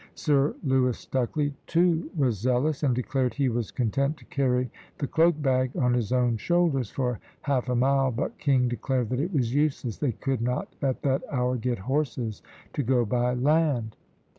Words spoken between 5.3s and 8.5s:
bag on his own shoulders, for half a mile, but